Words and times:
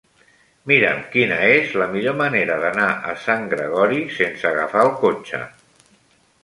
Mira'm 0.69 1.03
quina 1.15 1.37
és 1.49 1.75
la 1.81 1.87
millor 1.91 2.17
manera 2.23 2.57
d'anar 2.65 2.89
a 3.13 3.15
Sant 3.27 3.47
Gregori 3.55 4.03
sense 4.19 4.53
agafar 4.55 4.87
el 4.89 4.93
cotxe. 5.05 5.49